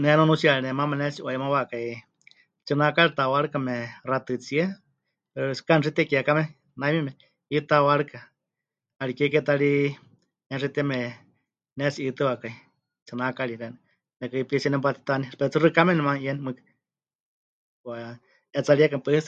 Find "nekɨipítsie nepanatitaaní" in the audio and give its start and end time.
14.18-15.26